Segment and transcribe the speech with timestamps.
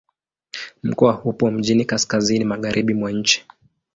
[0.83, 3.45] Mkoa upo mjini kaskazini-magharibi mwa nchi.